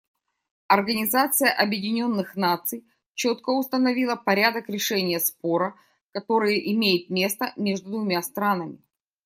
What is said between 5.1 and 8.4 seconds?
спора, который имеет место между двумя